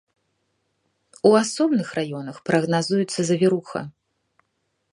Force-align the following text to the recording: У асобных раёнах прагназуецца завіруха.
У 1.29 1.31
асобных 1.43 1.87
раёнах 1.99 2.37
прагназуецца 2.47 3.19
завіруха. 3.29 3.79